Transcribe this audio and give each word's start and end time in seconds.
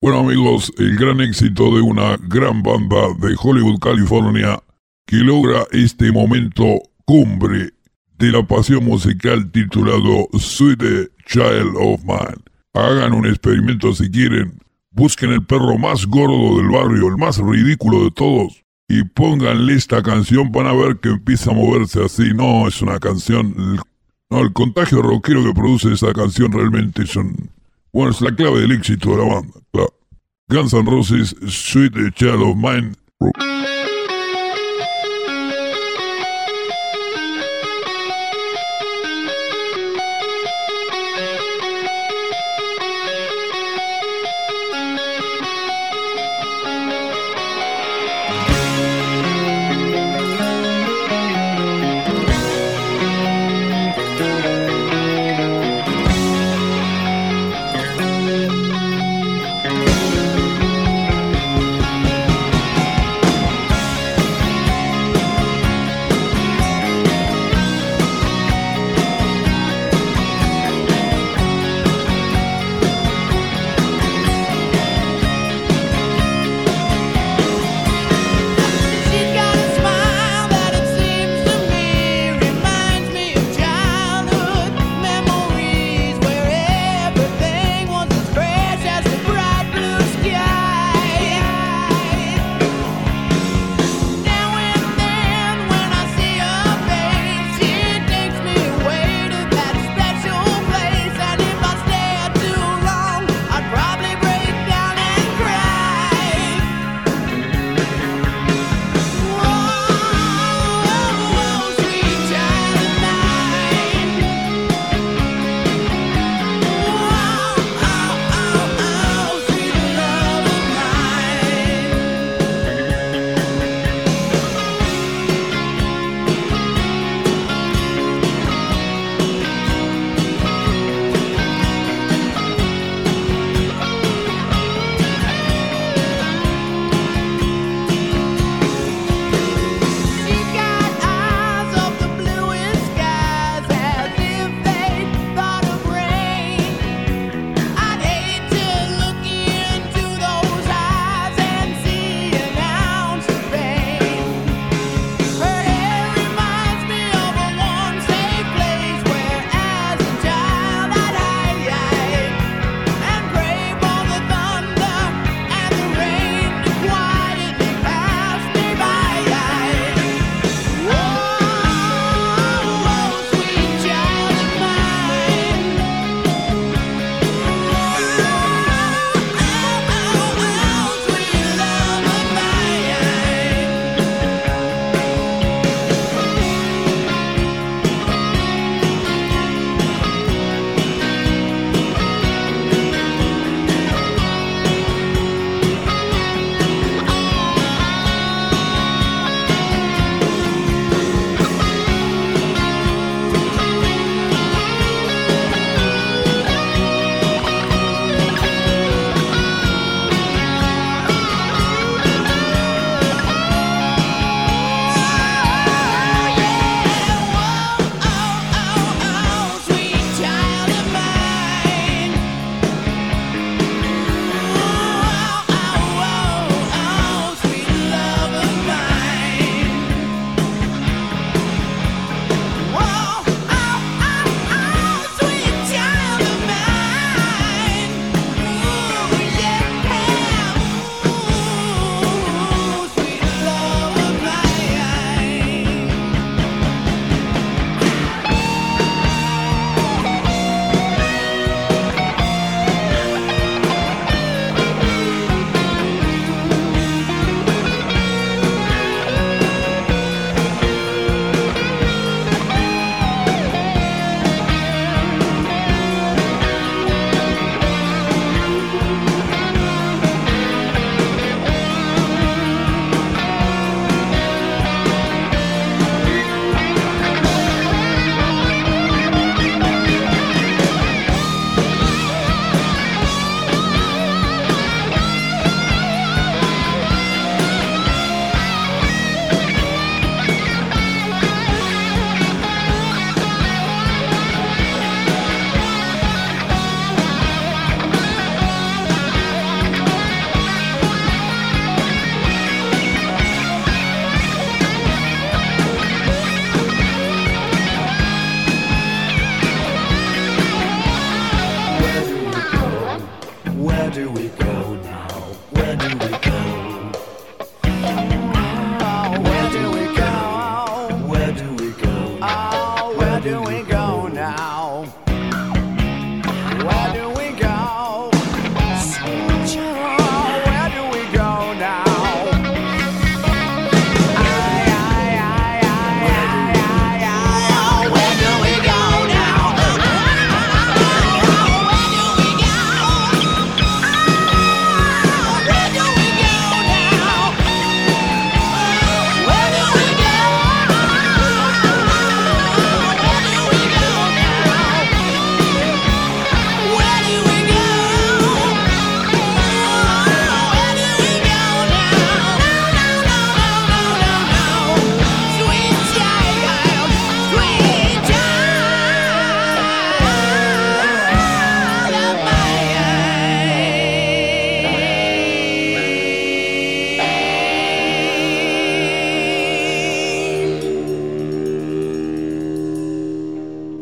Bueno 0.00 0.20
amigos, 0.20 0.72
el 0.78 0.96
gran 0.96 1.20
éxito 1.20 1.74
de 1.74 1.80
una 1.80 2.16
gran 2.28 2.62
banda 2.62 3.08
de 3.18 3.34
Hollywood, 3.36 3.80
California, 3.80 4.62
que 5.04 5.16
logra 5.16 5.64
este 5.72 6.12
momento 6.12 6.64
cumbre 7.04 7.70
de 8.16 8.30
la 8.30 8.46
pasión 8.46 8.84
musical 8.84 9.50
titulado 9.50 10.28
Sweet 10.38 11.10
Child 11.26 11.74
of 11.80 12.04
Mine. 12.04 12.44
Hagan 12.74 13.12
un 13.12 13.26
experimento 13.26 13.92
si 13.92 14.08
quieren, 14.08 14.60
busquen 14.92 15.32
el 15.32 15.44
perro 15.44 15.76
más 15.78 16.06
gordo 16.06 16.58
del 16.58 16.68
barrio, 16.68 17.08
el 17.08 17.16
más 17.16 17.38
ridículo 17.38 18.04
de 18.04 18.12
todos, 18.12 18.64
y 18.86 19.02
pónganle 19.02 19.74
esta 19.74 20.00
canción, 20.00 20.52
van 20.52 20.68
a 20.68 20.74
ver 20.74 21.00
que 21.00 21.08
empieza 21.08 21.50
a 21.50 21.54
moverse 21.54 22.04
así. 22.04 22.32
No, 22.34 22.68
es 22.68 22.80
una 22.82 23.00
canción... 23.00 23.52
No, 24.30 24.40
el 24.42 24.52
contagio 24.52 25.02
rockero 25.02 25.42
que 25.42 25.54
produce 25.54 25.92
esa 25.92 26.12
canción 26.12 26.52
realmente 26.52 27.04
son... 27.04 27.50
Bueno, 27.92 28.10
es 28.10 28.20
la 28.20 28.34
clave 28.34 28.60
del 28.60 28.72
éxito 28.72 29.10
de 29.10 29.16
la 29.18 29.34
banda. 29.34 29.54
Guns 30.50 30.72
N' 30.72 30.86
Roses, 30.86 31.36
Sweet 31.46 32.14
Child 32.14 32.42
of 32.42 32.56
Mine. 32.56 32.94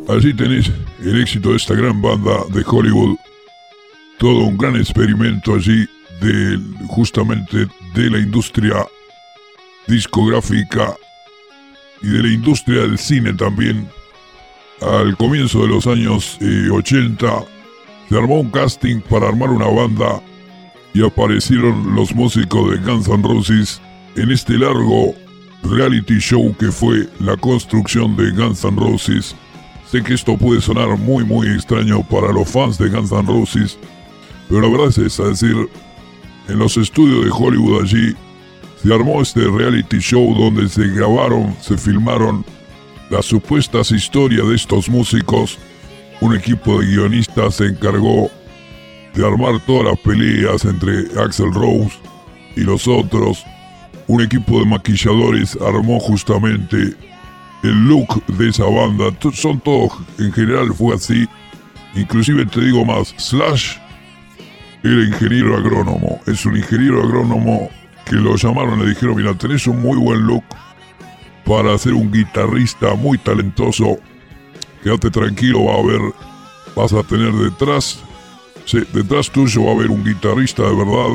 Así 0.09 0.33
tenéis 0.35 0.71
el 1.01 1.21
éxito 1.21 1.51
de 1.51 1.57
esta 1.57 1.75
gran 1.75 2.01
banda 2.01 2.45
de 2.51 2.63
Hollywood. 2.65 3.17
Todo 4.19 4.45
un 4.45 4.57
gran 4.57 4.77
experimento 4.77 5.55
allí 5.55 5.89
de 6.21 6.61
justamente 6.87 7.67
de 7.95 8.11
la 8.11 8.19
industria 8.19 8.87
discográfica 9.89 10.95
y 12.03 12.09
de 12.09 12.23
la 12.23 12.29
industria 12.29 12.83
del 12.83 12.99
cine 12.99 13.33
también. 13.33 13.89
Al 14.81 15.17
comienzo 15.17 15.63
de 15.63 15.69
los 15.69 15.87
años 15.89 16.39
80 16.41 17.27
eh, 17.27 17.31
se 18.09 18.17
armó 18.17 18.41
un 18.41 18.51
casting 18.51 19.01
para 19.01 19.29
armar 19.29 19.51
una 19.51 19.67
banda 19.67 20.23
y 20.95 21.05
aparecieron 21.05 21.97
los 21.97 22.15
músicos 22.15 22.71
de 22.71 22.77
Guns 22.79 23.09
N' 23.09 23.23
Roses 23.23 23.83
en 24.15 24.31
este 24.31 24.57
largo 24.57 25.15
reality 25.65 26.19
show 26.21 26.55
que 26.59 26.71
fue 26.71 27.09
la 27.19 27.37
construcción 27.37 28.17
de 28.17 28.31
Guns 28.31 28.65
N' 28.65 28.77
Roses 28.79 29.35
Sé 29.91 30.03
que 30.03 30.15
esto 30.15 30.37
puede 30.37 30.61
sonar 30.61 30.89
muy 30.99 31.25
muy 31.25 31.49
extraño 31.49 32.03
para 32.09 32.33
los 32.33 32.49
fans 32.49 32.77
de 32.79 32.89
Guns 32.89 33.13
N' 33.13 33.27
Roses, 33.27 33.79
pero 34.49 34.61
la 34.63 34.69
verdad 34.69 34.89
es 34.89 34.99
es 34.99 35.17
decir, 35.19 35.69
en 36.49 36.59
los 36.59 36.77
estudios 36.77 37.25
de 37.25 37.31
Hollywood 37.31 37.83
allí 37.83 38.15
se 38.83 38.93
armó 38.93 39.23
este 39.23 39.41
reality 39.41 39.99
show 39.99 40.35
donde 40.35 40.69
se 40.69 40.87
grabaron, 40.89 41.57
se 41.61 41.77
filmaron 41.77 42.45
las 43.11 43.27
supuestas 43.27 43.91
historias 43.91 44.47
de 44.49 44.55
estos 44.55 44.89
músicos. 44.89 45.59
Un 46.21 46.35
equipo 46.35 46.81
de 46.81 46.87
guionistas 46.87 47.57
se 47.57 47.67
encargó 47.67 48.31
de 49.15 49.27
armar 49.27 49.61
todas 49.67 49.85
las 49.87 49.99
peleas 50.01 50.65
entre 50.65 51.07
Axel 51.21 51.53
Rose 51.53 51.97
y 52.55 52.61
los 52.61 52.87
otros. 52.87 53.45
Un 54.07 54.23
equipo 54.23 54.61
de 54.61 54.67
maquilladores 54.67 55.57
armó 55.61 55.99
justamente 56.01 56.95
el 57.67 57.87
look 57.87 58.25
de 58.27 58.49
esa 58.49 58.65
banda. 58.65 59.07
Son 59.33 59.61
todos, 59.61 59.93
en 60.19 60.33
general 60.33 60.73
fue 60.75 60.95
así. 60.95 61.29
Inclusive 61.95 62.47
te 62.47 62.61
digo 62.61 62.85
más, 62.85 63.15
Slash 63.17 63.77
era 64.83 65.05
ingeniero 65.05 65.57
agrónomo. 65.57 66.21
Es 66.27 66.45
un 66.47 66.57
ingeniero 66.57 67.03
agrónomo 67.03 67.71
que 68.05 68.17
lo 68.17 68.37
llamaron 68.37 68.79
le 68.79 68.91
dijeron, 68.91 69.17
mira, 69.17 69.35
tenés 69.35 69.67
un 69.67 69.83
muy 69.83 69.99
buen 69.99 70.21
look 70.21 70.45
para 71.45 71.77
ser 71.79 71.95
un 71.95 72.11
guitarrista 72.13 72.95
muy 72.95 73.19
talentoso. 73.19 73.99
Quédate 74.83 75.11
tranquilo, 75.11 75.65
va 75.65 75.75
a 75.75 75.79
haber, 75.79 76.01
vas 76.77 76.93
a 76.93 77.03
tener 77.03 77.33
detrás, 77.33 78.01
detrás 78.93 79.31
tuyo 79.31 79.65
va 79.65 79.73
a 79.73 79.75
haber 79.75 79.91
un 79.91 80.05
guitarrista 80.05 80.63
de 80.63 80.77
verdad 80.77 81.09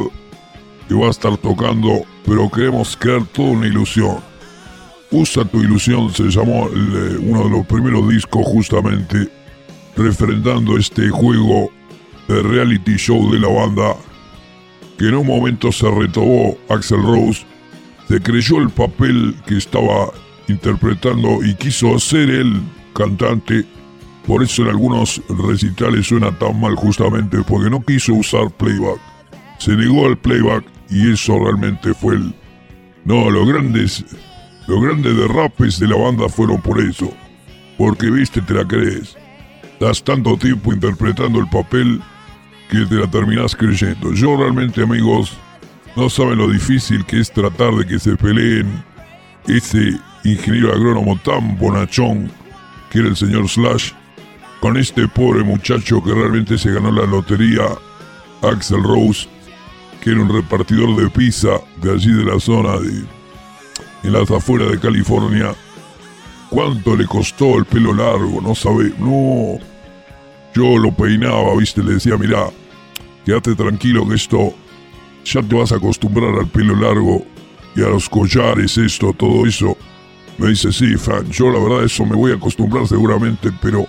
que 0.87 0.95
va 0.95 1.07
a 1.07 1.11
estar 1.11 1.37
tocando, 1.37 2.03
pero 2.25 2.49
queremos 2.49 2.97
crear 2.97 3.23
toda 3.25 3.51
una 3.51 3.67
ilusión. 3.67 4.30
Usa 5.11 5.43
tu 5.43 5.61
ilusión 5.61 6.13
se 6.13 6.23
llamó 6.29 6.67
uno 6.67 7.43
de 7.43 7.49
los 7.49 7.65
primeros 7.67 8.07
discos 8.07 8.45
justamente 8.45 9.29
referendando 9.97 10.77
este 10.77 11.09
juego 11.09 11.69
de 12.29 12.41
reality 12.41 12.95
show 12.95 13.29
de 13.31 13.39
la 13.39 13.49
banda 13.49 13.95
que 14.97 15.09
en 15.09 15.15
un 15.15 15.27
momento 15.27 15.71
se 15.71 15.89
retobó 15.89 16.57
Axel 16.69 17.01
Rose, 17.01 17.45
se 18.07 18.21
creyó 18.21 18.59
el 18.59 18.69
papel 18.69 19.35
que 19.45 19.57
estaba 19.57 20.11
interpretando 20.47 21.43
y 21.43 21.55
quiso 21.55 21.97
ser 21.99 22.29
el 22.29 22.61
cantante, 22.93 23.65
por 24.25 24.43
eso 24.43 24.61
en 24.61 24.69
algunos 24.69 25.21
recitales 25.27 26.07
suena 26.07 26.31
tan 26.37 26.59
mal 26.59 26.75
justamente 26.75 27.37
porque 27.47 27.69
no 27.69 27.83
quiso 27.83 28.13
usar 28.13 28.49
playback, 28.51 28.99
se 29.59 29.75
negó 29.75 30.05
al 30.05 30.17
playback 30.17 30.63
y 30.89 31.11
eso 31.11 31.37
realmente 31.37 31.93
fue 31.93 32.15
el... 32.15 32.33
No, 33.03 33.29
los 33.29 33.47
grandes 33.47 34.05
los 34.67 34.81
grandes 34.81 35.15
derrapes 35.15 35.79
de 35.79 35.87
la 35.87 35.97
banda 35.97 36.29
fueron 36.29 36.61
por 36.61 36.79
eso. 36.79 37.11
Porque 37.77 38.09
viste, 38.09 38.41
te 38.41 38.53
la 38.53 38.67
crees. 38.67 39.17
Das 39.79 40.03
tanto 40.03 40.37
tiempo 40.37 40.71
interpretando 40.71 41.39
el 41.39 41.49
papel 41.49 42.01
que 42.69 42.85
te 42.85 42.95
la 42.95 43.07
terminás 43.09 43.55
creyendo. 43.55 44.13
Yo 44.13 44.37
realmente, 44.37 44.83
amigos, 44.83 45.35
no 45.95 46.09
saben 46.09 46.37
lo 46.37 46.47
difícil 46.47 47.05
que 47.05 47.19
es 47.19 47.31
tratar 47.31 47.73
de 47.75 47.85
que 47.85 47.99
se 47.99 48.15
peleen 48.15 48.83
ese 49.47 49.99
ingeniero 50.23 50.71
agrónomo 50.73 51.19
tan 51.23 51.57
bonachón 51.57 52.31
que 52.89 52.99
era 52.99 53.07
el 53.07 53.15
señor 53.15 53.49
Slash 53.49 53.91
con 54.59 54.77
este 54.77 55.07
pobre 55.07 55.43
muchacho 55.43 56.03
que 56.03 56.13
realmente 56.13 56.57
se 56.57 56.71
ganó 56.71 56.91
la 56.91 57.07
lotería, 57.07 57.63
Axel 58.43 58.83
Rose, 58.83 59.27
que 60.01 60.11
era 60.11 60.21
un 60.21 60.29
repartidor 60.29 60.95
de 60.95 61.09
pizza 61.09 61.59
de 61.81 61.91
allí 61.91 62.13
de 62.13 62.25
la 62.25 62.39
zona 62.39 62.77
de 62.77 63.03
en 64.03 64.13
las 64.13 64.29
afueras 64.31 64.71
de 64.71 64.79
California. 64.79 65.53
¿Cuánto 66.49 66.95
le 66.95 67.05
costó 67.05 67.57
el 67.57 67.65
pelo 67.65 67.93
largo? 67.93 68.41
No 68.41 68.55
sabe. 68.55 68.93
No. 68.99 69.57
Yo 70.53 70.77
lo 70.77 70.91
peinaba, 70.91 71.55
viste, 71.55 71.81
le 71.81 71.93
decía, 71.93 72.17
mira, 72.17 72.49
quédate 73.25 73.55
tranquilo 73.55 74.07
que 74.07 74.15
esto 74.15 74.53
ya 75.23 75.41
te 75.41 75.55
vas 75.55 75.71
a 75.71 75.77
acostumbrar 75.77 76.37
al 76.37 76.47
pelo 76.47 76.75
largo 76.75 77.25
y 77.73 77.81
a 77.81 77.87
los 77.87 78.09
collares, 78.09 78.77
esto, 78.77 79.13
todo 79.13 79.45
eso. 79.45 79.77
Me 80.37 80.49
dice, 80.49 80.73
sí, 80.73 80.97
Fran, 80.97 81.29
yo 81.29 81.49
la 81.51 81.59
verdad 81.59 81.85
eso 81.85 82.05
me 82.05 82.15
voy 82.15 82.31
a 82.31 82.35
acostumbrar 82.35 82.85
seguramente, 82.85 83.49
pero 83.61 83.85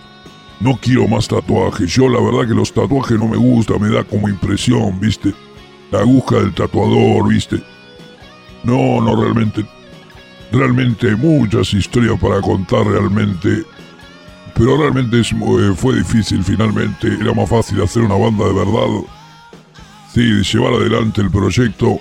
no 0.61 0.79
quiero 0.81 1.09
más 1.09 1.27
tatuajes. 1.27 1.93
Yo 1.93 2.09
la 2.09 2.21
verdad 2.21 2.47
que 2.47 2.55
los 2.55 2.73
tatuajes 2.73 3.19
no 3.19 3.27
me 3.27 3.37
gustan, 3.37 3.81
me 3.81 3.89
da 3.89 4.05
como 4.05 4.29
impresión, 4.29 5.01
viste. 5.01 5.35
La 5.91 6.01
aguja 6.01 6.37
del 6.37 6.55
tatuador, 6.55 7.29
viste. 7.29 7.61
No, 8.63 9.01
no, 9.01 9.21
realmente 9.21 9.67
realmente 10.53 11.17
muchas 11.17 11.73
historias 11.73 12.19
para 12.21 12.41
contar 12.41 12.87
realmente. 12.87 13.65
Pero 14.55 14.77
realmente 14.77 15.21
eh, 15.21 15.73
fue 15.75 15.97
difícil 15.97 16.45
finalmente. 16.45 17.09
Era 17.21 17.33
más 17.33 17.49
fácil 17.49 17.83
hacer 17.83 18.03
una 18.03 18.17
banda 18.17 18.47
de 18.47 18.53
verdad. 18.53 18.89
Sí, 20.13 20.21
llevar 20.21 20.75
adelante 20.75 21.23
el 21.23 21.31
proyecto 21.31 21.99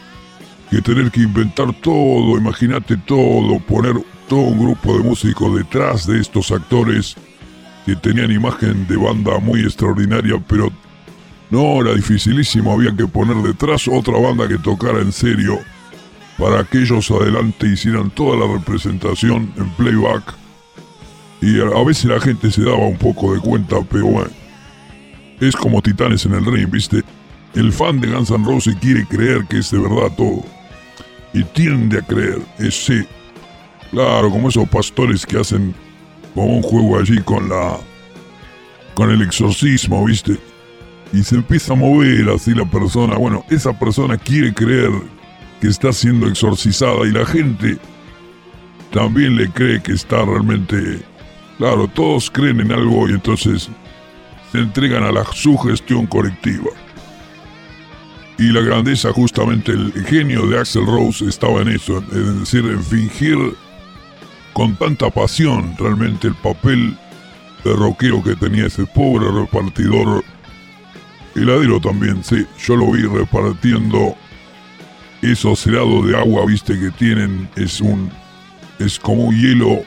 que 0.70 0.82
tener 0.82 1.12
que 1.12 1.22
inventar 1.22 1.74
todo, 1.82 2.38
imagínate 2.38 2.96
todo, 2.98 3.60
poner 3.60 3.94
todo 4.30 4.40
un 4.40 4.60
grupo 4.60 4.98
de 4.98 5.04
músicos 5.04 5.54
detrás 5.56 6.08
de 6.08 6.20
estos 6.20 6.50
actores 6.52 7.16
que 7.86 7.96
tenían 7.98 8.32
imagen 8.32 8.88
de 8.88 8.96
banda 8.96 9.40
muy 9.40 9.62
extraordinaria, 9.62 10.42
pero 10.48 10.72
no, 11.50 11.82
era 11.82 11.94
dificilísimo, 11.94 12.72
había 12.72 12.96
que 12.96 13.06
poner 13.06 13.36
detrás 13.38 13.86
otra 13.90 14.18
banda 14.18 14.48
que 14.48 14.58
tocara 14.58 15.02
en 15.02 15.12
serio 15.12 15.60
para 16.42 16.64
que 16.64 16.80
ellos 16.80 17.12
adelante 17.12 17.68
hicieran 17.68 18.10
toda 18.10 18.36
la 18.36 18.52
representación 18.52 19.54
en 19.58 19.70
playback. 19.76 20.34
Y 21.40 21.62
a 21.62 21.84
veces 21.86 22.06
la 22.06 22.20
gente 22.20 22.50
se 22.50 22.64
daba 22.64 22.88
un 22.88 22.98
poco 22.98 23.36
de 23.36 23.40
cuenta, 23.40 23.76
pero 23.88 24.08
bueno, 24.08 24.32
es 25.40 25.56
como 25.56 25.84
titanes 25.84 26.26
en 26.26 26.34
el 26.34 26.44
ring, 26.44 26.68
¿viste? 26.72 27.04
El 27.54 27.72
fan 27.72 28.02
de 28.02 28.08
Guns 28.08 28.32
N' 28.32 28.44
Roses 28.44 28.76
quiere 28.82 29.06
creer 29.06 29.46
que 29.48 29.60
es 29.60 29.70
de 29.70 29.78
verdad 29.78 30.16
todo. 30.18 30.44
Y 31.32 31.44
tiende 31.44 32.00
a 32.00 32.02
creer, 32.02 32.42
ese. 32.58 33.08
Claro, 33.92 34.32
como 34.32 34.50
esos 34.50 34.68
pastores 34.68 35.28
que 35.28 35.38
hacen 35.38 35.76
como 36.34 36.58
un 36.58 36.64
juego 36.64 36.98
allí 36.98 37.22
con 37.22 37.50
la. 37.50 37.78
con 38.96 39.12
el 39.12 39.22
exorcismo, 39.22 40.04
¿viste? 40.06 40.40
y 41.14 41.24
se 41.24 41.36
empieza 41.36 41.74
a 41.74 41.76
mover 41.76 42.30
así 42.30 42.54
la 42.56 42.66
persona. 42.66 43.18
Bueno, 43.18 43.46
esa 43.50 43.78
persona 43.78 44.18
quiere 44.18 44.54
creer 44.54 44.92
que 45.62 45.68
está 45.68 45.94
siendo 45.94 46.28
exorcizada 46.28 47.08
y 47.08 47.12
la 47.12 47.26
gente 47.26 47.78
también 48.92 49.38
le 49.38 49.50
cree 49.50 49.82
que 49.82 49.94
está 49.94 50.26
realmente... 50.26 51.00
Claro, 51.58 51.88
todos 51.88 52.32
creen 52.32 52.60
en 52.60 52.72
algo 52.72 53.08
y 53.08 53.12
entonces 53.12 53.70
se 54.52 54.58
entregan 54.58 55.04
a 55.04 55.12
la 55.12 55.24
sugestión 55.26 56.08
colectiva. 56.08 56.72
Y 58.40 58.52
la 58.52 58.62
grandeza, 58.62 59.14
justamente 59.14 59.72
el 59.72 59.94
genio 60.08 60.48
de 60.48 60.58
Axel 60.58 60.88
Rose 60.88 61.24
estaba 61.26 61.62
en 61.62 61.68
eso, 61.68 62.04
es 62.12 62.40
decir, 62.40 62.66
en 62.66 62.84
fingir 62.84 63.38
con 64.54 64.76
tanta 64.76 65.12
pasión 65.12 65.76
realmente 65.78 66.28
el 66.28 66.36
papel 66.36 66.98
de 67.64 67.74
rockero 67.76 68.24
que 68.24 68.36
tenía 68.36 68.66
ese 68.66 68.88
pobre 68.88 69.32
repartidor 69.32 70.24
heladero 71.36 71.80
también, 71.80 72.24
sí, 72.24 72.46
yo 72.66 72.76
lo 72.76 72.92
vi 72.92 73.04
repartiendo 73.04 74.16
esos 75.22 75.66
helados 75.68 76.08
de 76.08 76.18
agua, 76.18 76.46
viste, 76.46 76.80
que 76.80 76.90
tienen, 76.92 77.50
es 77.56 77.82
un, 77.82 78.12
es 78.80 79.00
como 79.00 79.26
un 79.26 79.36
hielo 79.36 79.84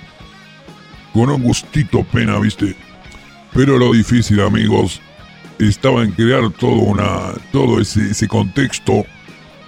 con 1.13 1.31
un 1.31 1.43
gustito 1.43 2.03
pena, 2.05 2.39
viste. 2.39 2.77
Pero 3.53 3.79
lo 3.79 3.93
difícil, 3.93 4.41
amigos, 4.41 5.01
estaba 5.59 6.03
en 6.03 6.13
crear 6.13 6.51
todo, 6.51 6.77
una, 6.77 7.33
todo 7.53 7.81
ese, 7.81 8.11
ese 8.11 8.27
contexto 8.27 9.05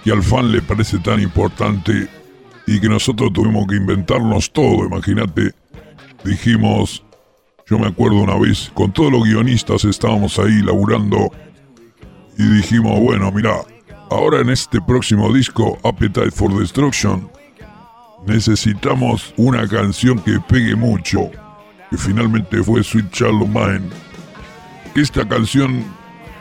que 0.03 0.11
al 0.11 0.23
fan 0.23 0.51
le 0.51 0.61
parece 0.61 0.99
tan 0.99 1.21
importante 1.21 2.07
y 2.65 2.79
que 2.79 2.89
nosotros 2.89 3.31
tuvimos 3.33 3.65
que 3.67 3.75
inventarnos 3.75 4.51
todo, 4.51 4.85
imagínate. 4.85 5.53
Dijimos, 6.23 7.03
yo 7.69 7.79
me 7.79 7.87
acuerdo 7.87 8.17
una 8.17 8.37
vez, 8.37 8.71
con 8.73 8.91
todos 8.91 9.11
los 9.11 9.23
guionistas 9.23 9.85
estábamos 9.85 10.37
ahí 10.39 10.61
laburando 10.61 11.31
y 12.37 12.43
dijimos, 12.43 12.99
bueno, 12.99 13.31
mira, 13.31 13.61
ahora 14.09 14.41
en 14.41 14.49
este 14.49 14.81
próximo 14.81 15.33
disco, 15.33 15.77
Appetite 15.83 16.31
for 16.31 16.57
Destruction, 16.57 17.29
necesitamos 18.25 19.33
una 19.37 19.67
canción 19.67 20.19
que 20.19 20.39
pegue 20.47 20.75
mucho, 20.75 21.29
que 21.89 21.97
finalmente 21.97 22.63
fue 22.63 22.83
Sweet 22.83 23.11
Child 23.11 23.43
of 23.43 23.49
Mine. 23.49 23.89
Esta 24.95 25.27
canción 25.27 25.83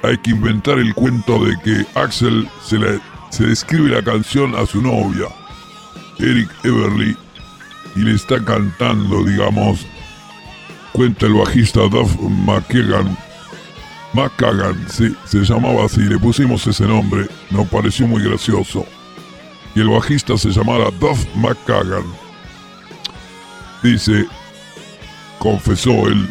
hay 0.02 0.16
que 0.18 0.30
inventar 0.30 0.78
el 0.78 0.94
cuento 0.94 1.44
de 1.44 1.56
que 1.60 1.86
Axel 1.98 2.48
se, 2.62 2.78
le, 2.78 3.00
se 3.30 3.78
la 3.78 4.02
canción 4.02 4.54
a 4.54 4.66
su 4.66 4.80
novia, 4.80 5.26
Eric 6.18 6.50
Everly, 6.64 7.16
y 7.96 8.00
le 8.00 8.14
está 8.14 8.42
cantando, 8.44 9.24
digamos, 9.24 9.86
cuenta 10.92 11.26
el 11.26 11.34
bajista 11.34 11.80
Duff 11.88 12.16
McKagan 12.20 13.25
McCagan, 14.16 14.86
sí, 14.88 15.14
se 15.26 15.40
llamaba 15.40 15.84
así, 15.84 16.00
le 16.00 16.18
pusimos 16.18 16.66
ese 16.66 16.86
nombre, 16.86 17.26
nos 17.50 17.68
pareció 17.68 18.06
muy 18.06 18.22
gracioso. 18.22 18.86
Y 19.74 19.80
el 19.80 19.90
bajista 19.90 20.38
se 20.38 20.48
llamaba 20.48 20.90
Duff 20.98 21.26
McCagan. 21.36 22.04
Dice, 23.82 24.24
confesó 25.38 26.08
él 26.08 26.30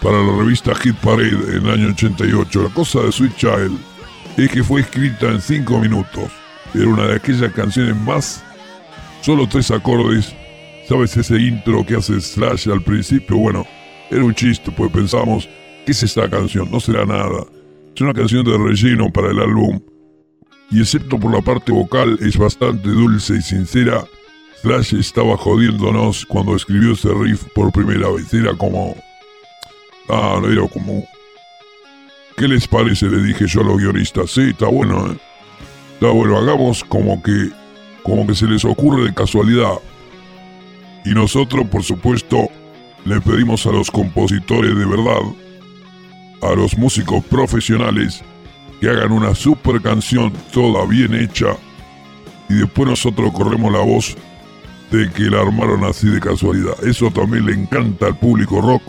para 0.00 0.22
la 0.22 0.38
revista 0.38 0.74
Hit 0.76 0.96
Parade 0.96 1.56
en 1.56 1.66
el 1.66 1.70
año 1.70 1.88
88, 1.90 2.62
la 2.62 2.70
cosa 2.70 3.00
de 3.00 3.12
Sweet 3.12 3.36
Child 3.36 3.78
es 4.38 4.50
que 4.50 4.64
fue 4.64 4.80
escrita 4.80 5.26
en 5.26 5.42
5 5.42 5.78
minutos. 5.80 6.32
Era 6.72 6.88
una 6.88 7.06
de 7.06 7.16
aquellas 7.16 7.52
canciones 7.52 7.94
más, 7.96 8.42
solo 9.20 9.46
tres 9.46 9.70
acordes. 9.70 10.34
¿Sabes 10.88 11.14
ese 11.18 11.36
intro 11.36 11.84
que 11.84 11.96
hace 11.96 12.18
Slash 12.18 12.68
al 12.70 12.80
principio? 12.80 13.36
Bueno, 13.36 13.66
era 14.10 14.24
un 14.24 14.34
chiste, 14.34 14.70
pues 14.70 14.90
pensamos, 14.90 15.48
¿Qué 15.84 15.92
es 15.92 16.02
esta 16.02 16.30
canción? 16.30 16.70
No 16.70 16.80
será 16.80 17.04
nada. 17.04 17.44
Es 17.94 18.00
una 18.00 18.14
canción 18.14 18.42
de 18.44 18.56
relleno 18.56 19.12
para 19.12 19.30
el 19.30 19.38
álbum. 19.38 19.80
Y 20.70 20.80
excepto 20.80 21.20
por 21.20 21.34
la 21.34 21.42
parte 21.42 21.72
vocal, 21.72 22.18
es 22.22 22.38
bastante 22.38 22.88
dulce 22.88 23.34
y 23.36 23.42
sincera. 23.42 24.02
Slash 24.62 24.94
estaba 24.94 25.36
jodiéndonos 25.36 26.24
cuando 26.24 26.56
escribió 26.56 26.92
ese 26.92 27.12
riff 27.12 27.44
por 27.54 27.70
primera 27.70 28.08
vez. 28.08 28.32
Era 28.32 28.56
como. 28.56 28.96
Ah, 30.08 30.38
no 30.40 30.50
era 30.50 30.66
como. 30.68 31.06
¿Qué 32.38 32.48
les 32.48 32.66
parece? 32.66 33.06
Le 33.06 33.22
dije 33.22 33.46
yo 33.46 33.60
a 33.60 33.64
los 33.64 33.76
guionistas. 33.76 34.30
Sí, 34.30 34.50
está 34.50 34.68
bueno, 34.68 35.12
¿eh? 35.12 35.18
Está 35.94 36.10
bueno, 36.10 36.38
hagamos 36.38 36.82
como 36.82 37.22
que. 37.22 37.50
como 38.02 38.26
que 38.26 38.34
se 38.34 38.46
les 38.46 38.64
ocurre 38.64 39.04
de 39.04 39.12
casualidad. 39.12 39.74
Y 41.04 41.10
nosotros, 41.10 41.66
por 41.68 41.82
supuesto, 41.82 42.48
le 43.04 43.20
pedimos 43.20 43.66
a 43.66 43.72
los 43.72 43.90
compositores 43.90 44.74
de 44.74 44.86
verdad 44.86 45.20
a 46.42 46.54
los 46.54 46.76
músicos 46.76 47.24
profesionales 47.24 48.22
que 48.80 48.88
hagan 48.88 49.12
una 49.12 49.34
super 49.34 49.80
canción 49.80 50.32
toda 50.52 50.84
bien 50.86 51.14
hecha 51.14 51.56
y 52.48 52.54
después 52.54 52.88
nosotros 52.88 53.32
corremos 53.32 53.72
la 53.72 53.80
voz 53.80 54.16
de 54.90 55.10
que 55.10 55.24
la 55.24 55.40
armaron 55.40 55.84
así 55.84 56.08
de 56.08 56.20
casualidad. 56.20 56.74
Eso 56.84 57.10
también 57.10 57.46
le 57.46 57.52
encanta 57.52 58.06
al 58.06 58.18
público 58.18 58.60
rock, 58.60 58.82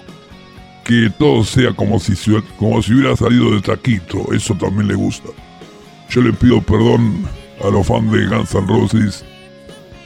que 0.83 1.09
todo 1.17 1.43
sea 1.43 1.73
como 1.73 1.99
si, 1.99 2.13
como 2.57 2.81
si 2.81 2.93
hubiera 2.93 3.15
salido 3.15 3.51
de 3.51 3.61
taquito, 3.61 4.31
eso 4.33 4.53
también 4.55 4.87
le 4.87 4.95
gusta. 4.95 5.29
Yo 6.09 6.21
le 6.21 6.33
pido 6.33 6.61
perdón 6.61 7.25
a 7.63 7.69
los 7.69 7.87
fans 7.87 8.11
de 8.11 8.27
Guns 8.27 8.53
N' 8.53 8.67
Roses 8.67 9.25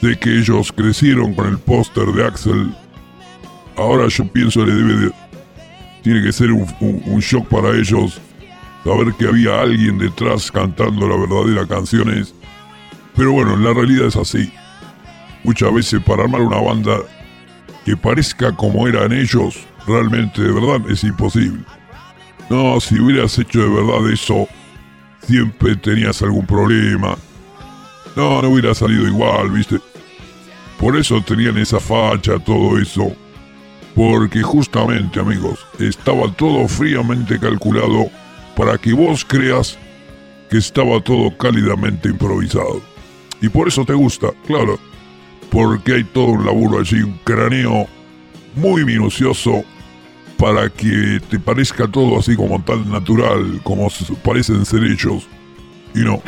de 0.01 0.17
que 0.17 0.39
ellos 0.39 0.71
crecieron 0.71 1.33
con 1.33 1.47
el 1.47 1.57
póster 1.57 2.05
de 2.13 2.25
Axel. 2.25 2.73
Ahora 3.75 4.07
yo 4.07 4.25
pienso 4.31 4.65
le 4.65 4.73
debe 4.73 4.93
de 4.93 5.11
tiene 6.09 6.25
que 6.25 6.33
ser 6.33 6.51
un, 6.51 7.19
shock 7.19 7.47
para 7.49 7.69
ellos 7.77 8.19
saber 8.83 9.13
que 9.13 9.27
había 9.27 9.61
alguien 9.61 9.99
detrás 9.99 10.51
cantando 10.51 11.07
la 11.07 11.15
verdadera 11.15 11.67
canciones. 11.67 12.33
Pero 13.15 13.33
bueno, 13.33 13.53
en 13.53 13.63
la 13.63 13.75
realidad 13.75 14.07
es 14.07 14.15
así. 14.15 14.51
Muchas 15.43 15.71
veces 15.71 16.01
para 16.01 16.23
armar 16.23 16.41
una 16.41 16.59
banda 16.59 16.97
que 17.85 17.95
parezca 17.95 18.55
como 18.55 18.87
eran 18.87 19.11
ellos, 19.11 19.59
realmente 19.85 20.41
de 20.41 20.51
verdad 20.51 20.81
es 20.89 21.03
imposible. 21.03 21.63
No, 22.49 22.79
si 22.79 22.99
hubieras 22.99 23.37
hecho 23.37 23.59
de 23.59 23.69
verdad 23.69 24.11
eso, 24.11 24.47
siempre 25.27 25.75
tenías 25.75 26.23
algún 26.23 26.47
problema. 26.47 27.15
No, 28.15 28.41
no 28.41 28.49
hubiera 28.49 28.73
salido 28.73 29.05
igual, 29.05 29.51
viste. 29.51 29.77
Por 30.79 30.97
eso 30.97 31.21
tenían 31.21 31.59
esa 31.59 31.79
facha, 31.79 32.39
todo 32.39 32.79
eso. 32.79 33.15
Porque 33.99 34.41
justamente, 34.41 35.19
amigos, 35.19 35.67
estaba 35.77 36.31
todo 36.31 36.69
fríamente 36.69 37.37
calculado 37.37 38.09
para 38.55 38.77
que 38.77 38.93
vos 38.93 39.25
creas 39.25 39.77
que 40.49 40.57
estaba 40.57 41.01
todo 41.01 41.35
cálidamente 41.37 42.07
improvisado. 42.07 42.81
Y 43.41 43.49
por 43.49 43.67
eso 43.67 43.83
te 43.83 43.91
gusta, 43.91 44.29
claro. 44.47 44.79
Porque 45.51 45.95
hay 45.95 46.05
todo 46.05 46.27
un 46.27 46.45
laburo 46.45 46.79
allí, 46.79 47.01
un 47.01 47.19
cráneo 47.25 47.87
muy 48.55 48.85
minucioso 48.85 49.65
para 50.37 50.69
que 50.69 51.19
te 51.29 51.37
parezca 51.37 51.85
todo 51.85 52.19
así 52.19 52.37
como 52.37 52.63
tan 52.63 52.89
natural, 52.89 53.59
como 53.63 53.89
parecen 54.23 54.65
ser 54.65 54.85
ellos. 54.85 55.27
Y 55.93 55.99
no. 55.99 56.21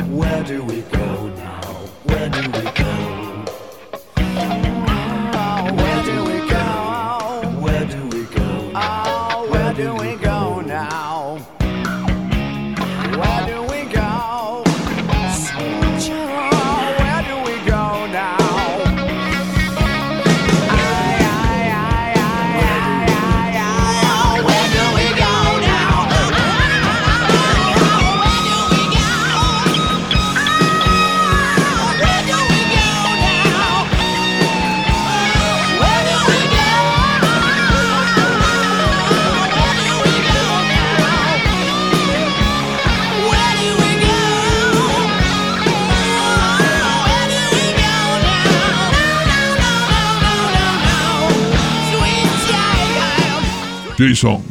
Jason, 54.02 54.42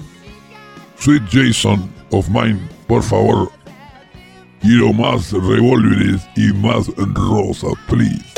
Sweet 0.98 1.24
Jason 1.29 1.89
of 2.13 2.29
Mine, 2.29 2.58
por 2.88 3.03
favor. 3.03 3.51
Quiero 4.62 4.93
más 4.93 5.34
revólveres 5.34 6.22
y 6.38 6.53
más 6.53 6.88
rosa, 6.96 7.67
please. 7.89 8.31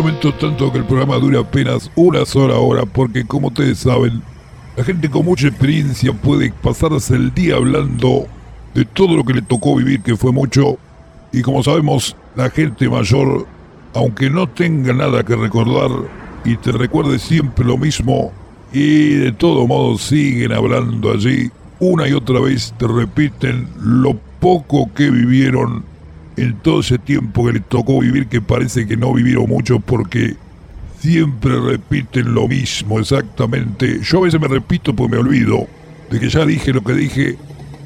Lamento 0.00 0.32
tanto 0.32 0.72
que 0.72 0.78
el 0.78 0.84
programa 0.84 1.16
dure 1.16 1.38
apenas 1.38 1.90
una 1.94 2.24
sola 2.24 2.54
hora 2.54 2.86
porque 2.86 3.26
como 3.26 3.48
ustedes 3.48 3.80
saben, 3.80 4.22
la 4.74 4.82
gente 4.82 5.10
con 5.10 5.26
mucha 5.26 5.48
experiencia 5.48 6.10
puede 6.14 6.50
pasarse 6.62 7.16
el 7.16 7.34
día 7.34 7.56
hablando 7.56 8.26
de 8.72 8.86
todo 8.86 9.14
lo 9.14 9.24
que 9.24 9.34
le 9.34 9.42
tocó 9.42 9.76
vivir, 9.76 10.00
que 10.00 10.16
fue 10.16 10.32
mucho, 10.32 10.78
y 11.32 11.42
como 11.42 11.62
sabemos, 11.62 12.16
la 12.34 12.48
gente 12.48 12.88
mayor, 12.88 13.46
aunque 13.92 14.30
no 14.30 14.48
tenga 14.48 14.94
nada 14.94 15.22
que 15.22 15.36
recordar 15.36 15.90
y 16.46 16.56
te 16.56 16.72
recuerde 16.72 17.18
siempre 17.18 17.66
lo 17.66 17.76
mismo, 17.76 18.32
y 18.72 19.16
de 19.16 19.32
todo 19.32 19.66
modo 19.66 19.98
siguen 19.98 20.52
hablando 20.52 21.12
allí, 21.12 21.50
una 21.78 22.08
y 22.08 22.14
otra 22.14 22.40
vez 22.40 22.72
te 22.78 22.86
repiten 22.86 23.68
lo 23.78 24.14
poco 24.40 24.90
que 24.94 25.10
vivieron 25.10 25.84
en 26.40 26.54
todo 26.60 26.80
ese 26.80 26.98
tiempo 26.98 27.44
que 27.44 27.52
le 27.52 27.60
tocó 27.60 28.00
vivir, 28.00 28.26
que 28.26 28.40
parece 28.40 28.86
que 28.86 28.96
no 28.96 29.12
vivieron 29.12 29.48
mucho 29.48 29.78
porque 29.78 30.36
siempre 30.98 31.60
repiten 31.60 32.34
lo 32.34 32.48
mismo 32.48 32.98
exactamente. 32.98 34.00
Yo 34.02 34.18
a 34.18 34.22
veces 34.22 34.40
me 34.40 34.48
repito 34.48 34.94
porque 34.94 35.16
me 35.16 35.20
olvido 35.20 35.66
de 36.10 36.18
que 36.18 36.28
ya 36.28 36.46
dije 36.46 36.72
lo 36.72 36.82
que 36.82 36.94
dije, 36.94 37.36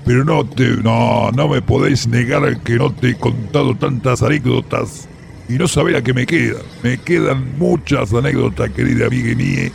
pero 0.05 0.25
no 0.25 0.45
te, 0.45 0.69
no, 0.77 1.31
no 1.33 1.49
me 1.49 1.63
podéis 1.63 2.07
negar 2.07 2.61
que 2.61 2.77
no 2.77 2.93
te 2.93 3.11
he 3.11 3.15
contado 3.17 3.75
tantas 3.75 4.23
anécdotas 4.23 5.09
y 5.49 5.55
no 5.55 5.67
saber 5.67 5.97
a 5.97 6.03
qué 6.03 6.15
me 6.15 6.25
quedan. 6.25 6.63
Me 6.83 6.99
quedan 6.99 7.59
muchas 7.59 8.13
anécdotas, 8.13 8.71
querida 8.71 9.07
amiga 9.07 9.35
mía, 9.35 9.71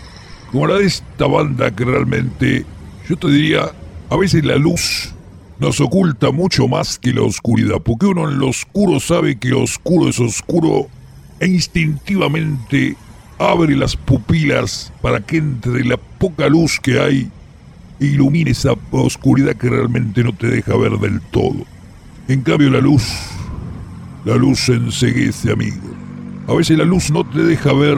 como 0.51 0.67
la 0.67 0.75
de 0.75 0.85
esta 0.85 1.27
banda 1.27 1.71
que 1.75 1.83
realmente, 1.83 2.65
yo 3.09 3.17
te 3.17 3.27
diría, 3.27 3.71
a 4.09 4.17
veces 4.17 4.45
la 4.45 4.55
luz 4.55 5.13
nos 5.59 5.81
oculta 5.81 6.31
mucho 6.31 6.67
más 6.67 6.97
que 6.97 7.13
la 7.13 7.23
oscuridad, 7.23 7.81
porque 7.83 8.05
uno 8.05 8.29
en 8.29 8.39
lo 8.39 8.49
oscuro 8.49 8.99
sabe 8.99 9.37
que 9.37 9.49
lo 9.49 9.63
oscuro 9.63 10.09
es 10.09 10.19
oscuro 10.19 10.87
e 11.39 11.47
instintivamente 11.47 12.95
abre 13.37 13.75
las 13.75 13.95
pupilas 13.95 14.91
para 15.01 15.19
que 15.19 15.37
entre 15.37 15.83
la 15.83 15.97
poca 15.97 16.47
luz 16.47 16.79
que 16.79 16.99
hay 16.99 17.29
e 17.99 18.05
ilumine 18.05 18.51
esa 18.51 18.73
oscuridad 18.91 19.55
que 19.55 19.69
realmente 19.69 20.23
no 20.23 20.33
te 20.33 20.47
deja 20.47 20.77
ver 20.77 20.97
del 20.97 21.19
todo. 21.21 21.65
En 22.29 22.41
cambio 22.41 22.69
la 22.69 22.79
luz, 22.79 23.03
la 24.23 24.35
luz 24.35 24.69
enseguece, 24.69 25.51
amigo. 25.51 25.89
A 26.47 26.53
veces 26.53 26.77
la 26.77 26.85
luz 26.85 27.11
no 27.11 27.25
te 27.25 27.43
deja 27.43 27.73
ver 27.73 27.97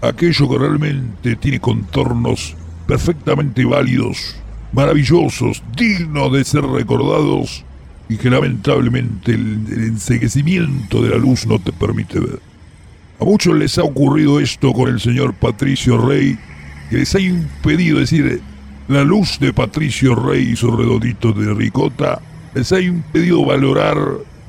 aquello 0.00 0.48
que 0.48 0.58
realmente 0.58 1.36
tiene 1.36 1.60
contornos 1.60 2.56
perfectamente 2.86 3.64
válidos 3.66 4.36
maravillosos, 4.72 5.62
dignos 5.76 6.32
de 6.32 6.44
ser 6.44 6.64
recordados 6.64 7.64
y 8.08 8.16
que 8.16 8.30
lamentablemente 8.30 9.32
el, 9.32 9.66
enseguecimiento 9.68 11.02
de 11.02 11.10
la 11.10 11.16
luz 11.16 11.46
no 11.46 11.58
te 11.58 11.72
permite 11.72 12.20
ver. 12.20 12.40
A 13.20 13.24
muchos 13.24 13.56
les 13.56 13.76
ha 13.78 13.82
ocurrido 13.82 14.40
esto 14.40 14.72
con 14.72 14.88
el 14.88 15.00
señor 15.00 15.34
Patricio 15.34 15.98
Rey, 15.98 16.38
que 16.88 16.98
les 16.98 17.14
ha 17.14 17.20
impedido, 17.20 17.98
decir, 17.98 18.40
la 18.88 19.04
luz 19.04 19.38
de 19.38 19.52
Patricio 19.52 20.14
Rey 20.14 20.50
y 20.52 20.56
sus 20.56 20.74
redonditos 20.74 21.36
de 21.36 21.52
ricota, 21.52 22.20
les 22.54 22.72
ha 22.72 22.80
impedido 22.80 23.44
valorar 23.44 23.98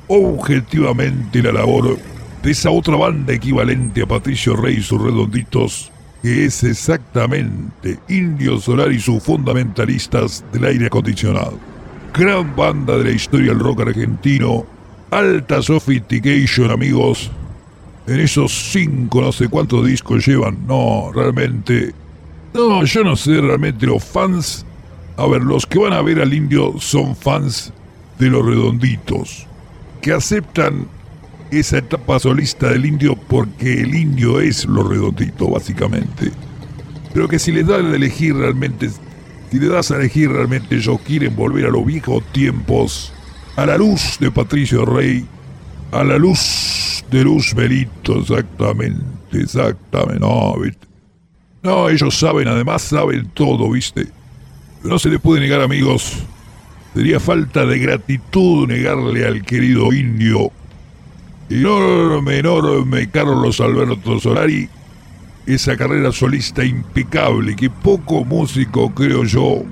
objetivamente 0.08 1.42
la 1.42 1.52
labor 1.52 1.98
de 2.42 2.50
esa 2.50 2.70
otra 2.70 2.96
banda 2.96 3.34
equivalente 3.34 4.02
a 4.02 4.06
Patricio 4.06 4.56
Rey 4.56 4.76
y 4.78 4.82
sus 4.82 5.00
redonditos 5.02 5.92
que 6.22 6.44
es 6.44 6.62
exactamente 6.64 7.98
Indio 8.08 8.58
Solar 8.58 8.92
y 8.92 9.00
sus 9.00 9.22
fundamentalistas 9.22 10.44
del 10.52 10.64
aire 10.64 10.86
acondicionado. 10.86 11.58
Gran 12.12 12.54
banda 12.54 12.98
de 12.98 13.04
la 13.04 13.10
historia 13.10 13.52
del 13.52 13.60
rock 13.60 13.82
argentino, 13.82 14.66
alta 15.10 15.62
sophistication 15.62 16.70
amigos. 16.70 17.30
En 18.06 18.20
esos 18.20 18.52
cinco 18.72 19.22
no 19.22 19.32
sé 19.32 19.48
cuántos 19.48 19.86
discos 19.86 20.26
llevan, 20.26 20.66
no, 20.66 21.10
realmente... 21.14 21.94
No, 22.52 22.84
yo 22.84 23.04
no 23.04 23.14
sé 23.14 23.40
realmente 23.40 23.86
los 23.86 24.02
fans. 24.02 24.66
A 25.16 25.26
ver, 25.26 25.42
los 25.42 25.66
que 25.66 25.78
van 25.78 25.92
a 25.92 26.02
ver 26.02 26.20
al 26.20 26.34
indio 26.34 26.74
son 26.78 27.14
fans 27.14 27.72
de 28.18 28.28
los 28.28 28.44
redonditos, 28.44 29.46
que 30.02 30.12
aceptan 30.12 30.88
esa 31.50 31.78
etapa 31.78 32.18
solista 32.18 32.68
del 32.68 32.86
indio 32.86 33.16
porque 33.16 33.82
el 33.82 33.94
indio 33.94 34.40
es 34.40 34.64
lo 34.66 34.82
redondito, 34.82 35.48
básicamente. 35.48 36.30
Pero 37.12 37.28
que 37.28 37.38
si 37.38 37.52
le 37.52 37.64
das 37.64 37.84
a 37.84 37.96
elegir 37.96 38.36
realmente, 38.36 38.90
si 39.50 39.58
le 39.58 39.68
das 39.68 39.90
a 39.90 39.96
elegir 39.96 40.30
realmente 40.30 40.76
ellos 40.76 41.00
quieren 41.00 41.34
volver 41.34 41.66
a 41.66 41.70
los 41.70 41.84
viejos 41.84 42.22
tiempos, 42.32 43.12
a 43.56 43.66
la 43.66 43.76
luz 43.76 44.16
de 44.20 44.30
Patricio 44.30 44.84
Rey, 44.84 45.26
a 45.92 46.04
la 46.04 46.18
luz 46.18 47.04
de 47.10 47.24
Luz 47.24 47.54
Melito, 47.56 48.20
exactamente, 48.20 49.02
exactamente, 49.32 50.20
no, 50.20 50.54
¿viste? 50.60 50.86
No, 51.62 51.88
ellos 51.88 52.16
saben, 52.16 52.48
además 52.48 52.82
saben 52.82 53.28
todo, 53.34 53.70
¿viste? 53.70 54.06
No 54.84 54.98
se 54.98 55.10
le 55.10 55.18
puede 55.18 55.40
negar, 55.40 55.60
amigos. 55.60 56.24
Sería 56.94 57.20
falta 57.20 57.66
de 57.66 57.78
gratitud 57.78 58.66
negarle 58.66 59.26
al 59.26 59.42
querido 59.42 59.92
indio 59.92 60.50
enorme, 61.50 62.38
enorme 62.38 63.10
Carlos 63.10 63.60
Alberto 63.60 64.20
Solari, 64.20 64.68
esa 65.46 65.76
carrera 65.76 66.12
solista 66.12 66.64
impecable 66.64 67.56
que 67.56 67.68
poco 67.68 68.24
músico, 68.24 68.94
creo 68.94 69.24
yo, 69.24 69.64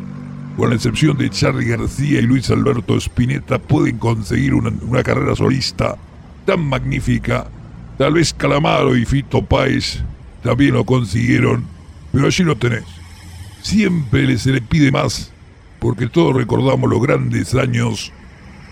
con 0.56 0.70
la 0.70 0.74
excepción 0.74 1.16
de 1.16 1.30
Charlie 1.30 1.68
García 1.68 2.18
y 2.18 2.22
Luis 2.22 2.50
Alberto 2.50 2.96
Spinetta, 2.96 3.60
pueden 3.60 3.98
conseguir 3.98 4.54
una, 4.54 4.72
una 4.82 5.04
carrera 5.04 5.36
solista 5.36 5.96
tan 6.44 6.66
magnífica. 6.68 7.46
Tal 7.96 8.14
vez 8.14 8.34
Calamaro 8.34 8.96
y 8.96 9.04
Fito 9.04 9.44
Páez 9.44 10.02
también 10.42 10.74
lo 10.74 10.84
consiguieron, 10.84 11.64
pero 12.10 12.26
allí 12.26 12.42
lo 12.42 12.56
tenés. 12.56 12.84
Siempre 13.62 14.36
se 14.36 14.50
le 14.50 14.62
pide 14.62 14.90
más, 14.90 15.30
porque 15.78 16.08
todos 16.08 16.34
recordamos 16.34 16.90
los 16.90 17.00
grandes 17.00 17.54
años 17.54 18.12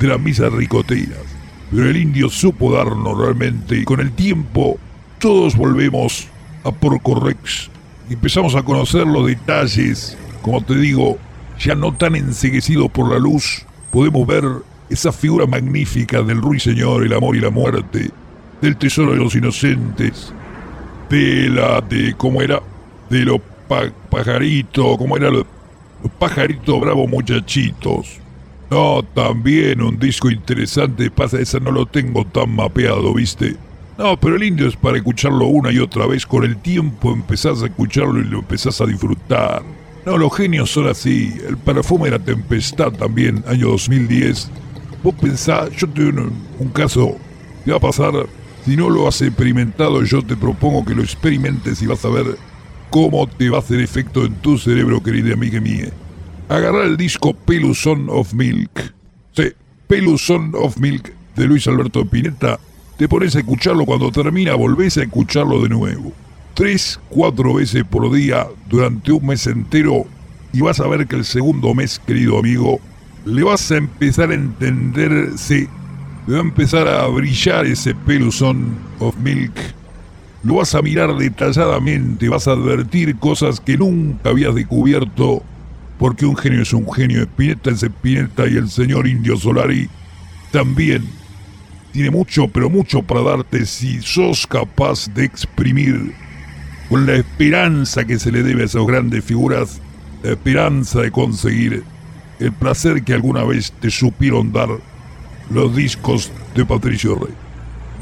de 0.01 0.09
las 0.09 0.21
misas 0.21 0.53
ricoteras 0.53 1.36
pero 1.77 1.91
el 1.91 1.97
indio 1.99 2.31
supo 2.31 2.73
darnos 2.73 3.19
realmente 3.19 3.85
con 3.85 4.01
el 4.01 4.11
tiempo 4.13 4.79
todos 5.19 5.55
volvemos 5.55 6.27
a 6.65 6.73
Porco 6.73 7.21
Rex 7.21 7.71
empezamos 8.09 8.55
a 8.55 8.63
conocer 8.63 9.07
los 9.07 9.27
detalles, 9.27 10.17
como 10.43 10.63
te 10.63 10.77
digo, 10.77 11.19
ya 11.59 11.75
no 11.75 11.93
tan 11.93 12.15
enseguecidos 12.17 12.91
por 12.91 13.11
la 13.11 13.19
luz, 13.19 13.67
podemos 13.91 14.27
ver 14.27 14.45
esa 14.89 15.13
figura 15.13 15.47
magnífica 15.47 16.23
del 16.23 16.41
ruiseñor, 16.41 17.05
el 17.05 17.13
amor 17.13 17.37
y 17.37 17.41
la 17.41 17.51
muerte, 17.51 18.11
del 18.63 18.77
tesoro 18.77 19.13
de 19.13 19.19
los 19.19 19.35
inocentes, 19.35 20.33
de 21.11 21.51
la, 21.51 21.81
de, 21.81 22.15
¿cómo 22.17 22.41
era? 22.43 22.63
De 23.11 23.21
los 23.21 23.41
pajaritos, 24.09 24.97
¿cómo 24.97 25.17
era? 25.17 25.31
Los 25.31 25.47
pajaritos 26.19 26.81
bravos 26.81 27.09
muchachitos 27.09 28.21
no, 28.69 29.05
también 29.15 29.81
un 29.81 29.99
disco 29.99 30.29
interesante, 30.29 31.11
pasa, 31.11 31.39
esa 31.39 31.61
no 31.61 31.71
lo 31.71 31.87
tengo 31.87 32.25
tan 32.27 32.55
mapeado, 32.55 33.15
¿viste? 33.15 33.57
No, 33.97 34.19
pero 34.19 34.37
el 34.37 34.43
indio 34.43 34.67
es 34.67 34.77
para 34.77 34.99
escucharlo 34.99 35.47
una 35.47 35.71
y 35.71 35.79
otra 35.79 36.07
vez, 36.07 36.27
con 36.27 36.45
el 36.45 36.57
tiempo 36.57 37.13
empezás 37.13 37.63
a 37.63 37.67
escucharlo 37.67 38.21
y 38.21 38.25
lo 38.25 38.41
empezás 38.41 38.81
a 38.81 38.87
disfrutar. 38.87 39.63
No, 40.05 40.19
los 40.19 40.37
genios 40.37 40.71
son 40.71 40.89
así, 40.89 41.33
el 41.49 41.57
perfume 41.57 42.07
de 42.07 42.19
la 42.19 42.25
tempestad 42.25 42.93
también, 42.93 43.45
año 43.47 43.69
2010. 43.69 44.51
Vos 45.03 45.15
pensás, 45.15 45.71
yo 45.77 45.89
te 45.89 46.05
un, 46.05 46.33
un 46.59 46.69
caso, 46.71 47.17
¿qué 47.65 47.71
va 47.71 47.77
a 47.77 47.81
pasar? 47.81 48.13
Si 48.65 48.77
no 48.77 48.91
lo 48.91 49.07
has 49.07 49.23
experimentado, 49.23 50.03
yo 50.03 50.23
te 50.23 50.37
propongo 50.37 50.85
que 50.85 50.95
lo 50.95 51.03
experimentes 51.03 51.81
y 51.83 51.87
vas 51.87 52.05
a 52.05 52.09
ver 52.09 52.37
cómo 52.91 53.29
te 53.29 53.49
va 53.49 53.59
a 53.59 53.61
hacer 53.61 53.81
efecto 53.81 54.25
en 54.25 54.35
tu 54.37 54.59
cerebro, 54.59 55.03
querida 55.03 55.35
amiga 55.35 55.61
mía 55.61 55.93
agarrar 56.49 56.87
el 56.87 56.97
disco 56.97 57.35
Peluson 57.35 58.07
of 58.09 58.33
Milk. 58.35 58.95
Sí, 59.33 59.53
Peluson 59.89 60.53
of 60.55 60.79
Milk 60.79 61.13
de 61.35 61.47
Luis 61.47 61.67
Alberto 61.67 62.05
Pineta. 62.05 62.59
Te 62.97 63.09
pones 63.09 63.37
a 63.37 63.41
escucharlo 63.41 63.85
cuando 63.85 64.11
termina, 64.11 64.55
volvés 64.55 64.97
a 64.97 65.03
escucharlo 65.03 65.63
de 65.63 65.69
nuevo. 65.69 66.13
Tres, 66.55 66.99
cuatro 67.11 67.55
veces 67.55 67.85
por 67.85 68.11
día 68.13 68.47
durante 68.69 69.13
un 69.13 69.27
mes 69.27 69.47
entero 69.47 70.07
y 70.53 70.63
vas 70.63 70.81
a 70.81 70.87
ver 70.87 71.07
que 71.07 71.17
el 71.17 71.25
segundo 71.25 71.75
mes, 71.75 71.99
querido 71.99 72.39
amigo, 72.39 72.81
le 73.27 73.43
vas 73.43 73.71
a 73.71 73.77
empezar 73.77 74.31
a 74.31 74.35
entenderse, 74.35 75.69
le 76.27 76.33
va 76.33 76.39
a 76.39 76.45
empezar 76.45 76.89
a 76.89 77.07
brillar 77.09 77.67
ese 77.67 77.95
Peluson 77.95 78.79
of 79.01 79.17
Milk. 79.19 79.53
Lo 80.45 80.55
vas 80.55 80.75
a 80.75 80.81
mirar 80.81 81.15
detalladamente, 81.19 82.29
vas 82.29 82.49
a 82.49 82.53
advertir 82.53 83.17
cosas 83.17 83.61
que 83.61 83.77
nunca 83.77 84.31
habías 84.31 84.55
descubierto 84.55 85.43
porque 85.99 86.27
un 86.27 86.37
genio 86.37 86.63
es 86.63 86.73
un 86.73 86.91
genio. 86.93 87.23
Spinetta 87.23 87.71
es 87.71 87.83
Spinetta 87.83 88.47
y 88.47 88.57
el 88.57 88.69
señor 88.69 89.07
Indio 89.07 89.37
Solari 89.37 89.89
también 90.53 91.05
tiene 91.93 92.11
mucho, 92.11 92.49
pero 92.49 92.69
mucho 92.69 93.03
para 93.03 93.23
darte 93.23 93.65
si 93.65 94.03
sos 94.03 94.47
capaz 94.47 95.09
de 95.15 95.25
exprimir 95.25 96.15
con 96.89 97.07
la 97.07 97.15
esperanza 97.15 98.05
que 98.05 98.19
se 98.19 98.31
le 98.31 98.43
debe 98.43 98.63
a 98.63 98.67
esas 98.67 98.87
grandes 98.87 99.25
figuras, 99.25 99.81
la 100.23 100.33
esperanza 100.33 101.01
de 101.01 101.11
conseguir 101.11 101.83
el 102.39 102.53
placer 102.53 103.03
que 103.03 103.15
alguna 103.15 103.45
vez 103.45 103.73
te 103.81 103.91
supieron 103.91 104.53
dar 104.53 104.69
los 105.51 105.75
discos 105.75 106.31
de 106.55 106.65
Patricio 106.65 107.15
Rey. 107.17 107.35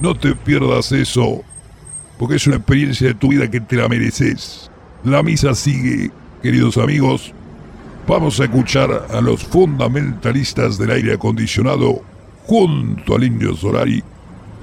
No 0.02 0.16
te 0.16 0.34
pierdas 0.34 0.90
eso 0.92 1.42
porque 2.18 2.36
es 2.36 2.46
una 2.46 2.56
experiencia 2.56 3.08
de 3.08 3.14
tu 3.14 3.28
vida 3.28 3.50
que 3.50 3.60
te 3.60 3.76
la 3.76 3.88
mereces. 3.88 4.70
La 5.04 5.22
misa 5.22 5.54
sigue, 5.54 6.10
queridos 6.42 6.78
amigos. 6.78 7.32
Vamos 8.06 8.38
a 8.38 8.44
escuchar 8.44 9.06
a 9.10 9.20
los 9.22 9.42
fundamentalistas 9.44 10.76
del 10.76 10.90
aire 10.90 11.14
acondicionado 11.14 12.02
junto 12.46 13.14
al 13.14 13.24
Indio 13.24 13.56
Solari. 13.56 14.02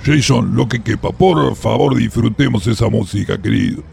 Jason, 0.06 0.56
lo 0.56 0.68
que 0.70 0.82
quepa, 0.82 1.12
por 1.12 1.56
favor 1.56 1.96
disfrutemos 1.96 2.68
esa 2.68 2.88
música, 2.90 3.42
querido. 3.42 3.84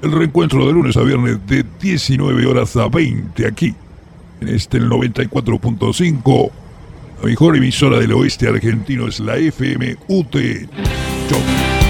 El 0.00 0.12
reencuentro 0.12 0.64
de 0.66 0.72
lunes 0.72 0.96
a 0.96 1.02
viernes 1.02 1.44
de 1.46 1.64
19 1.80 2.46
horas 2.46 2.76
a 2.76 2.88
20 2.88 3.46
aquí, 3.46 3.74
en 4.40 4.48
este 4.48 4.78
el 4.78 4.88
94.5. 4.88 6.50
La 7.20 7.28
mejor 7.28 7.56
emisora 7.56 7.98
del 7.98 8.12
oeste 8.12 8.46
argentino 8.46 9.08
es 9.08 9.18
la 9.18 9.36
FM 9.36 9.96
UT. 10.08 10.36
Chau. 11.28 11.83